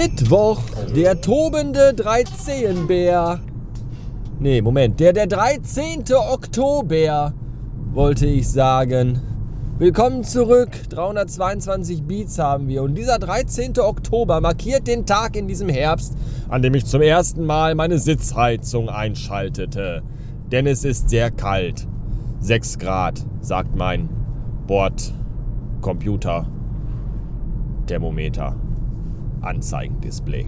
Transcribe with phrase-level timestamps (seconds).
[0.00, 0.60] Mittwoch,
[0.94, 3.40] der tobende 13-Bär.
[4.38, 6.04] Nee, Moment, der der 13.
[6.14, 7.32] Oktober,
[7.92, 9.20] wollte ich sagen.
[9.78, 13.76] Willkommen zurück, 322 Beats haben wir und dieser 13.
[13.80, 16.14] Oktober markiert den Tag in diesem Herbst,
[16.48, 20.04] an dem ich zum ersten Mal meine Sitzheizung einschaltete.
[20.52, 21.88] Denn es ist sehr kalt.
[22.38, 24.08] 6 Grad, sagt mein
[24.68, 26.46] Bordcomputer.
[27.88, 28.54] Thermometer.
[29.48, 30.46] Anzeigendisplay.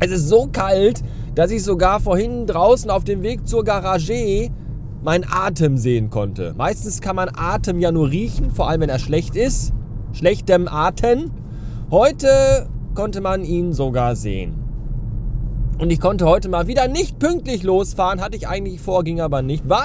[0.00, 1.02] Es ist so kalt,
[1.34, 4.50] dass ich sogar vorhin draußen auf dem Weg zur Garage
[5.02, 6.54] meinen Atem sehen konnte.
[6.56, 9.72] Meistens kann man Atem ja nur riechen, vor allem wenn er schlecht ist.
[10.12, 11.30] Schlechtem Atem.
[11.90, 14.54] Heute konnte man ihn sogar sehen.
[15.78, 19.42] Und ich konnte heute mal wieder nicht pünktlich losfahren, hatte ich eigentlich vor, ging aber
[19.42, 19.84] nicht, weil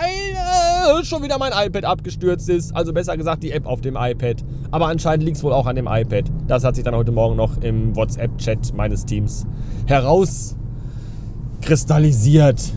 [0.84, 2.76] äh, schon wieder mein iPad abgestürzt ist.
[2.76, 4.44] Also besser gesagt die App auf dem iPad.
[4.72, 6.26] Aber anscheinend liegt es wohl auch an dem iPad.
[6.48, 9.46] Das hat sich dann heute Morgen noch im WhatsApp-Chat meines Teams
[9.86, 12.74] herauskristallisiert.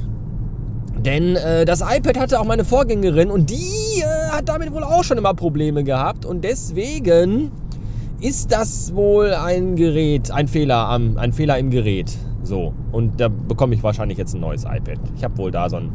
[0.98, 5.04] Denn äh, das iPad hatte auch meine Vorgängerin und die äh, hat damit wohl auch
[5.04, 6.24] schon immer Probleme gehabt.
[6.24, 7.52] Und deswegen
[8.20, 12.16] ist das wohl ein Gerät, ein Fehler, am, ein Fehler im Gerät.
[12.42, 14.98] So, und da bekomme ich wahrscheinlich jetzt ein neues iPad.
[15.16, 15.90] Ich habe wohl da so ein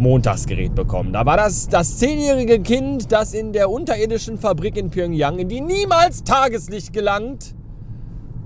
[0.00, 1.12] Montagsgerät bekommen.
[1.12, 5.60] Da war das das zehnjährige Kind, das in der unterirdischen Fabrik in Pyongyang, in die
[5.60, 7.54] niemals Tageslicht gelangt.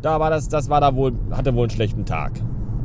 [0.02, 2.32] Da war das, das war da wohl, hatte wohl einen schlechten Tag.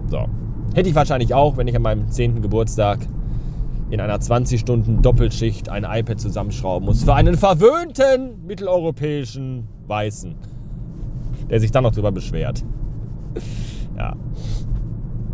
[0.07, 0.27] So.
[0.73, 2.41] Hätte ich wahrscheinlich auch, wenn ich an meinem 10.
[2.41, 2.99] Geburtstag
[3.89, 7.03] in einer 20-Stunden-Doppelschicht ein iPad zusammenschrauben muss.
[7.03, 10.35] Für einen verwöhnten mitteleuropäischen Weißen,
[11.49, 12.63] der sich dann noch drüber beschwert.
[13.97, 14.15] Ja.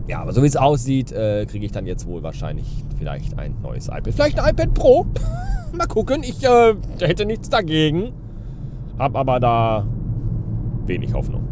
[0.08, 2.68] Ja, aber so wie es aussieht, äh, kriege ich dann jetzt wohl wahrscheinlich
[2.98, 4.14] vielleicht ein neues iPad.
[4.14, 5.06] Vielleicht ein iPad Pro.
[5.76, 6.22] Mal gucken.
[6.24, 8.14] Ich äh, hätte nichts dagegen.
[9.00, 9.88] Hab aber da
[10.86, 11.48] wenig Hoffnung.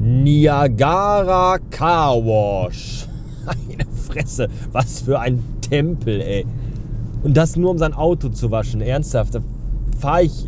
[0.00, 3.06] Niagara Car Wash.
[3.68, 6.46] Meine Fresse, was für ein Tempel, ey.
[7.22, 8.80] Und das nur, um sein Auto zu waschen.
[8.80, 9.40] Ernsthaft, da
[9.98, 10.46] fahre ich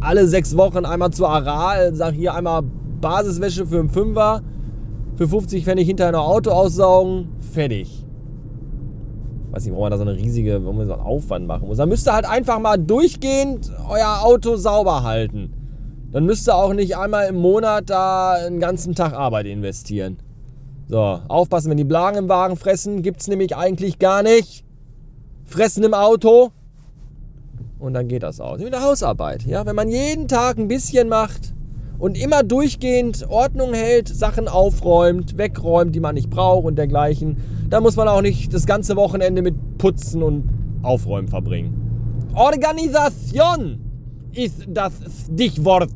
[0.00, 2.62] alle sechs Wochen einmal zu Aral, sag hier einmal
[3.00, 4.42] Basiswäsche für einen Fünfer,
[5.16, 8.04] für 50 Pfennig hinterher noch Auto aussaugen, fertig.
[9.50, 11.78] Weiß nicht, warum man da so eine riesige, warum man so einen Aufwand machen muss.
[11.78, 15.52] Dann müsst ihr halt einfach mal durchgehend euer Auto sauber halten.
[16.12, 20.18] Dann müsst ihr auch nicht einmal im Monat da einen ganzen Tag Arbeit investieren.
[20.88, 24.64] So, aufpassen, wenn die Blagen im Wagen fressen, gibt es nämlich eigentlich gar nicht.
[25.44, 26.50] Fressen im Auto,
[27.80, 28.60] und dann geht das aus.
[28.60, 29.44] Wie eine Hausarbeit.
[29.44, 29.64] Ja?
[29.64, 31.54] Wenn man jeden Tag ein bisschen macht
[32.00, 37.36] und immer durchgehend Ordnung hält, Sachen aufräumt, wegräumt, die man nicht braucht und dergleichen,
[37.68, 40.48] dann muss man auch nicht das ganze Wochenende mit Putzen und
[40.82, 42.30] Aufräumen verbringen.
[42.34, 43.80] Organisation
[44.32, 44.92] ist das
[45.26, 45.92] Stichwort.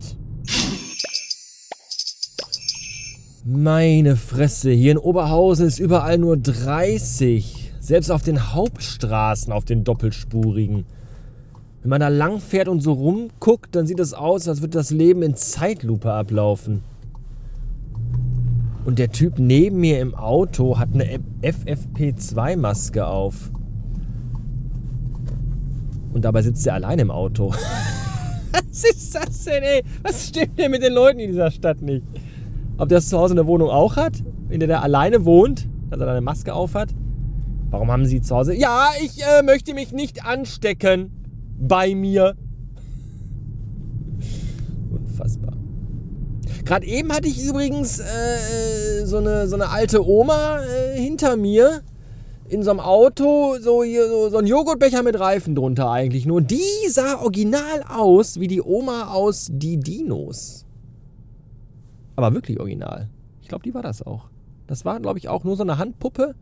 [3.47, 7.72] Meine Fresse, hier in Oberhausen ist überall nur 30.
[7.81, 10.87] Selbst auf den Hauptstraßen, auf den doppelspurigen.
[11.84, 14.91] Wenn man da lang fährt und so rumguckt, dann sieht es aus, als würde das
[14.91, 16.83] Leben in Zeitlupe ablaufen.
[18.87, 23.50] Und der Typ neben mir im Auto hat eine FFP2-Maske auf.
[26.15, 27.53] Und dabei sitzt er allein im Auto.
[28.53, 29.83] Was ist das denn, ey?
[30.03, 32.06] Was stimmt denn mit den Leuten in dieser Stadt nicht?
[32.78, 35.69] Ob der das zu Hause in der Wohnung auch hat, in der er alleine wohnt,
[35.91, 36.89] dass er da eine Maske auf hat?
[37.69, 38.55] Warum haben sie zu Hause?
[38.55, 41.11] Ja, ich äh, möchte mich nicht anstecken
[41.59, 42.37] bei mir.
[44.91, 45.54] Unfassbar.
[46.65, 51.82] Gerade eben hatte ich übrigens äh, so, eine, so eine alte Oma äh, hinter mir
[52.48, 56.41] in so einem Auto, so, hier, so, so ein Joghurtbecher mit Reifen drunter eigentlich nur.
[56.41, 60.66] Die sah original aus wie die Oma aus Die Dinos.
[62.16, 63.08] Aber wirklich original.
[63.43, 64.29] Ich glaube, die war das auch.
[64.67, 66.34] Das war, glaube ich, auch nur so eine Handpuppe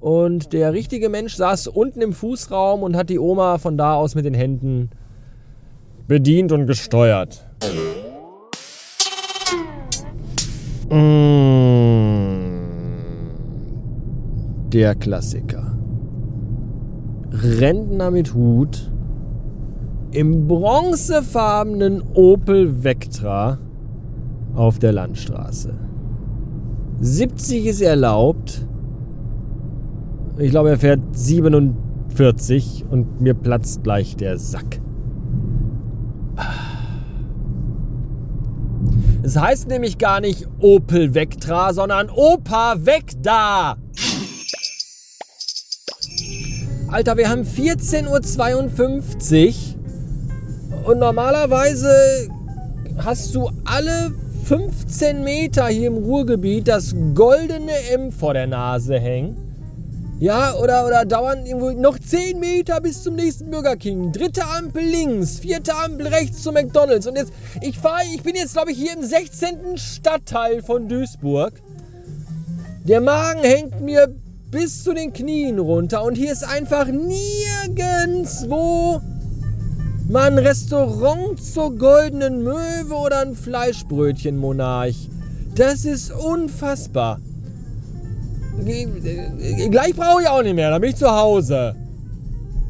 [0.00, 4.14] und der richtige Mensch saß unten im Fußraum und hat die Oma von da aus
[4.14, 4.90] mit den Händen
[6.08, 7.46] bedient und gesteuert.
[10.90, 11.60] Mmh.
[14.72, 15.78] Der Klassiker.
[17.32, 18.90] Rentner mit Hut
[20.12, 23.58] im bronzefarbenen Opel Vectra
[24.54, 25.72] auf der Landstraße.
[27.00, 28.66] 70 ist erlaubt,
[30.40, 34.80] ich glaube, er fährt 47 und mir platzt gleich der Sack.
[39.22, 43.76] Es heißt nämlich gar nicht Opel Vectra, sondern Opa Vecda.
[46.88, 49.52] Alter, wir haben 14.52 Uhr
[50.88, 51.90] und normalerweise
[52.96, 54.12] hast du alle
[54.44, 59.49] 15 Meter hier im Ruhrgebiet das goldene M vor der Nase hängen.
[60.20, 64.12] Ja, oder, oder dauern irgendwo noch 10 Meter bis zum nächsten Burger King.
[64.12, 67.06] Dritte Ampel links, vierte Ampel rechts zu McDonalds.
[67.06, 67.32] Und jetzt,
[67.62, 69.78] ich fahre, ich bin jetzt, glaube ich, hier im 16.
[69.78, 71.54] Stadtteil von Duisburg.
[72.84, 74.14] Der Magen hängt mir
[74.50, 78.20] bis zu den Knien runter und hier ist einfach nirgendwo
[80.06, 85.08] mal ein Restaurant zur goldenen Möwe oder ein Fleischbrötchen-Monarch.
[85.54, 87.20] Das ist unfassbar.
[89.70, 91.74] Gleich brauche ich auch nicht mehr, dann bin ich zu Hause.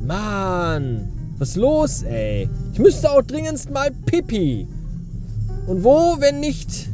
[0.06, 2.49] Mann, was ist los, ey?
[2.73, 4.67] Ich müsste auch dringendst mal Pipi.
[5.67, 6.88] Und wo, wenn nicht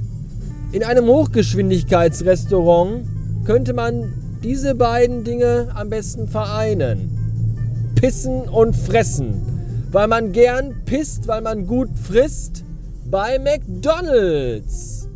[0.72, 3.04] in einem Hochgeschwindigkeitsrestaurant,
[3.44, 4.12] könnte man
[4.42, 7.10] diese beiden Dinge am besten vereinen.
[7.94, 9.40] Pissen und fressen.
[9.92, 12.64] Weil man gern pisst, weil man gut frisst.
[13.10, 15.08] Bei McDonald's.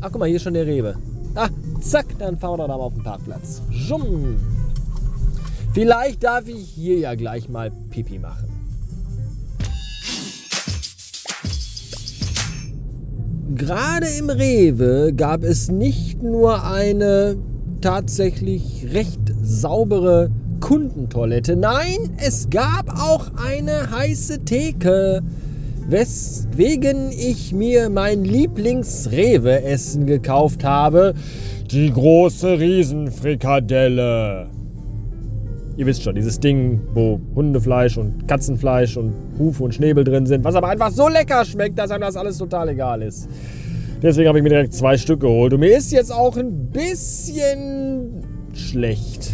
[0.00, 0.96] Ach, guck mal, hier ist schon der Rewe.
[1.34, 1.48] Ah,
[1.84, 3.62] zack, dann fahren wir da mal auf den Parkplatz.
[3.70, 4.36] Schumm.
[5.72, 8.48] Vielleicht darf ich hier ja gleich mal Pipi machen.
[13.54, 17.36] Gerade im Rewe gab es nicht nur eine
[17.80, 20.30] tatsächlich recht saubere
[20.60, 21.54] Kundentoilette.
[21.54, 25.22] Nein, es gab auch eine heiße Theke,
[25.88, 31.14] weswegen ich mir mein Lieblings-Rewe-Essen gekauft habe.
[31.70, 34.48] Die große Riesenfrikadelle.
[35.76, 40.44] Ihr wisst schon, dieses Ding, wo Hundefleisch und Katzenfleisch und Hufe und Schnäbel drin sind,
[40.44, 43.28] was aber einfach so lecker schmeckt, dass einem das alles total egal ist.
[44.00, 45.52] Deswegen habe ich mir direkt zwei Stück geholt.
[45.52, 48.22] Und mir ist jetzt auch ein bisschen
[48.52, 49.32] schlecht.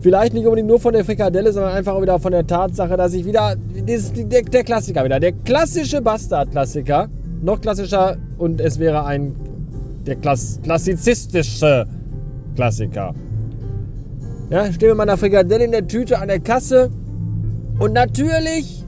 [0.00, 3.24] Vielleicht nicht unbedingt nur von der Frikadelle, sondern einfach wieder von der Tatsache, dass ich
[3.24, 3.56] wieder.
[3.56, 5.20] Dieses, der, der Klassiker wieder.
[5.20, 7.08] Der klassische Bastard-Klassiker.
[7.42, 9.34] Noch klassischer und es wäre ein.
[10.06, 11.86] Der Klass, klassizistische
[12.54, 13.14] Klassiker.
[14.48, 16.90] Ja, stehen wir mit meiner Frikadelle in der Tüte an der Kasse.
[17.78, 18.80] Und natürlich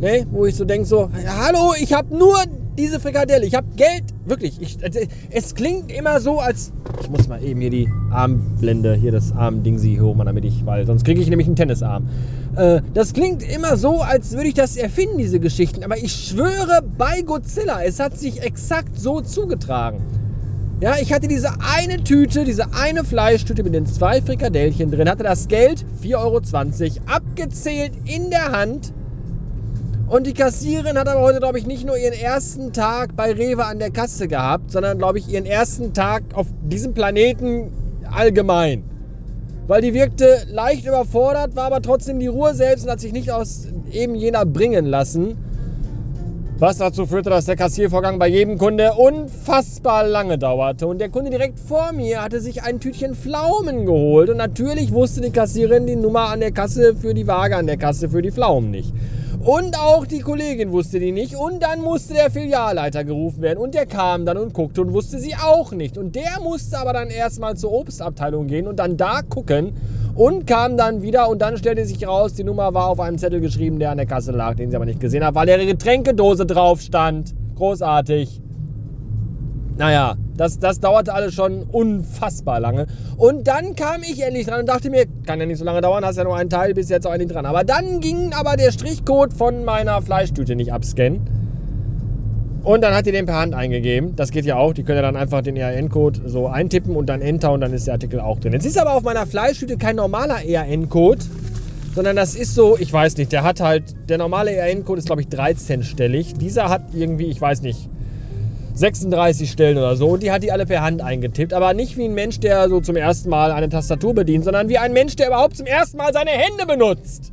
[0.00, 0.26] Ne?
[0.30, 2.36] Wo ich so denke, so, hallo, ich habe nur
[2.78, 4.60] diese Frikadelle, ich habe Geld, wirklich.
[4.60, 6.72] Ich, äh, es klingt immer so, als...
[7.00, 10.64] Ich muss mal eben hier die Armblende, hier das Armding sie hochmachen, damit ich...
[10.66, 12.08] Weil sonst kriege ich nämlich einen Tennisarm.
[12.56, 15.84] Äh, das klingt immer so, als würde ich das erfinden, diese Geschichten.
[15.84, 20.00] Aber ich schwöre bei Godzilla, es hat sich exakt so zugetragen.
[20.80, 25.22] Ja, ich hatte diese eine Tüte, diese eine Fleischtüte mit den zwei Frikadellchen drin, hatte
[25.22, 26.40] das Geld, 4,20 Euro,
[27.06, 28.92] abgezählt in der Hand
[30.08, 33.64] und die Kassiererin hat aber heute, glaube ich, nicht nur ihren ersten Tag bei Rewe
[33.64, 37.72] an der Kasse gehabt, sondern, glaube ich, ihren ersten Tag auf diesem Planeten
[38.10, 38.84] allgemein.
[39.66, 43.32] Weil die wirkte leicht überfordert, war aber trotzdem die Ruhe selbst und hat sich nicht
[43.32, 45.36] aus eben jener bringen lassen.
[46.58, 50.86] Was dazu führte, dass der Kassiervorgang bei jedem Kunde unfassbar lange dauerte.
[50.86, 54.30] Und der Kunde direkt vor mir hatte sich ein Tütchen Pflaumen geholt.
[54.30, 57.76] Und natürlich wusste die Kassiererin die Nummer an der Kasse für die Waage an der
[57.76, 58.94] Kasse für die Pflaumen nicht.
[59.46, 61.36] Und auch die Kollegin wusste die nicht.
[61.36, 63.60] Und dann musste der Filialleiter gerufen werden.
[63.60, 65.96] Und der kam dann und guckte und wusste sie auch nicht.
[65.96, 69.72] Und der musste aber dann erstmal zur Obstabteilung gehen und dann da gucken.
[70.16, 73.40] Und kam dann wieder und dann stellte sich raus, die Nummer war auf einem Zettel
[73.40, 76.44] geschrieben, der an der Kasse lag, den sie aber nicht gesehen hat, weil ihre Getränkedose
[76.44, 77.32] drauf stand.
[77.54, 78.40] Großartig.
[79.76, 82.86] Naja, das, das dauerte alles schon unfassbar lange.
[83.16, 86.04] Und dann kam ich endlich dran und dachte mir, kann ja nicht so lange dauern,
[86.04, 87.46] hast ja nur einen Teil, bis jetzt auch endlich dran.
[87.46, 91.20] Aber dann ging aber der Strichcode von meiner Fleischtüte nicht abscannen.
[92.66, 94.16] Und dann hat die den per Hand eingegeben.
[94.16, 94.72] Das geht ja auch.
[94.72, 97.86] Die können ja dann einfach den ERN-Code so eintippen und dann Enter und dann ist
[97.86, 98.52] der Artikel auch drin.
[98.54, 101.20] Jetzt ist aber auf meiner Fleischtüte kein normaler ERN-Code,
[101.94, 105.22] sondern das ist so, ich weiß nicht, der hat halt, der normale ERN-Code ist glaube
[105.22, 106.38] ich 13-stellig.
[106.38, 107.88] Dieser hat irgendwie, ich weiß nicht,
[108.76, 111.54] 36 Stellen oder so und die hat die alle per Hand eingetippt.
[111.54, 114.76] Aber nicht wie ein Mensch, der so zum ersten Mal eine Tastatur bedient, sondern wie
[114.76, 117.32] ein Mensch, der überhaupt zum ersten Mal seine Hände benutzt.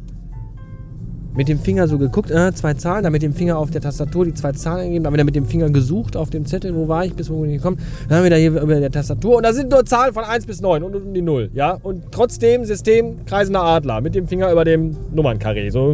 [1.35, 4.23] Mit dem Finger so geguckt, äh, zwei Zahlen, dann mit dem Finger auf der Tastatur
[4.23, 7.05] die zwei Zahlen eingegeben, dann wieder mit dem Finger gesucht auf dem Zettel, wo war
[7.05, 9.71] ich, bis wo bin ich gekommen, dann da hier über der Tastatur und da sind
[9.71, 13.63] nur Zahlen von 1 bis 9 und um die 0, ja, und trotzdem System kreisender
[13.63, 15.85] Adler mit dem Finger über dem Nummernkarree, so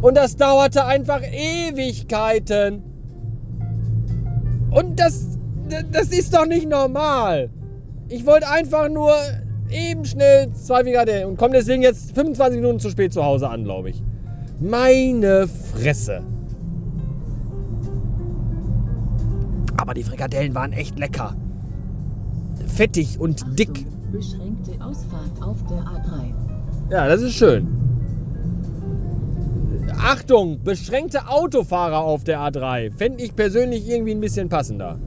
[0.00, 2.89] und das dauerte einfach Ewigkeiten.
[4.70, 5.38] Und das,
[5.90, 7.50] das ist doch nicht normal.
[8.08, 9.12] Ich wollte einfach nur
[9.70, 13.64] eben schnell zwei Frikadellen und komme deswegen jetzt 25 Minuten zu spät zu Hause an,
[13.64, 14.02] glaube ich.
[14.60, 16.22] Meine Fresse.
[19.76, 21.34] Aber die Frikadellen waren echt lecker.
[22.66, 23.86] Fettig und dick.
[24.12, 26.34] Beschränkte Ausfahrt auf der A3.
[26.90, 27.89] Ja, das ist schön.
[29.98, 32.92] Achtung, beschränkte Autofahrer auf der A3.
[32.96, 34.98] Fände ich persönlich irgendwie ein bisschen passender.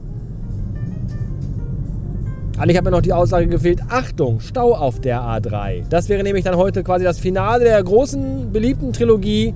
[2.56, 5.88] Eigentlich hat mir noch die Aussage gefehlt, Achtung, Stau auf der A3.
[5.88, 9.54] Das wäre nämlich dann heute quasi das Finale der großen, beliebten Trilogie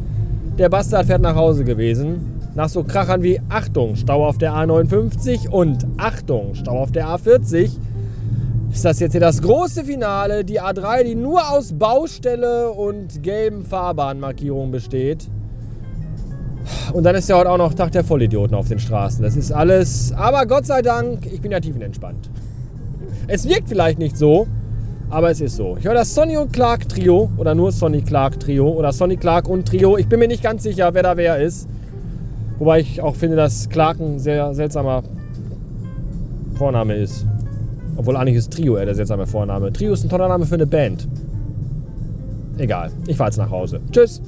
[0.59, 2.41] Der Bastard fährt nach Hause gewesen.
[2.57, 7.71] Nach so Krachern wie Achtung, Stau auf der A59 und Achtung, Stau auf der A40
[8.73, 10.45] ist das jetzt hier das große Finale.
[10.45, 15.29] Die A3, die nur aus Baustelle und gelben Fahrbahnmarkierungen besteht.
[16.93, 19.23] Und dann ist ja heute auch noch Tag der Vollidioten auf den Straßen.
[19.23, 20.13] Das ist alles.
[20.13, 22.31] Aber Gott sei Dank, ich bin ja tiefenentspannt.
[23.27, 24.47] Es wirkt vielleicht nicht so,
[25.11, 25.77] aber es ist so.
[25.79, 29.49] Ich höre das Sonny und Clark Trio oder nur Sonny Clark Trio oder Sonny Clark
[29.49, 29.97] und Trio.
[29.97, 31.69] Ich bin mir nicht ganz sicher, wer da wer ist.
[32.59, 35.03] Wobei ich auch finde, dass Clark ein sehr seltsamer
[36.57, 37.25] Vorname ist.
[37.99, 39.73] Obwohl eigentlich ist Trio der seltsame Vorname.
[39.73, 41.07] Trio ist ein toller Name für eine Band.
[42.57, 43.81] Egal, ich fahre jetzt nach Hause.
[43.91, 44.23] Tschüss.